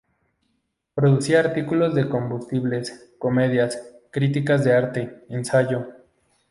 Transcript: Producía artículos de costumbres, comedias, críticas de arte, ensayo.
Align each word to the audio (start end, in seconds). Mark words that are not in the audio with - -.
Producía 0.95 1.41
artículos 1.41 1.93
de 1.93 2.09
costumbres, 2.09 3.13
comedias, 3.19 3.87
críticas 4.09 4.63
de 4.63 4.73
arte, 4.73 5.23
ensayo. 5.29 5.89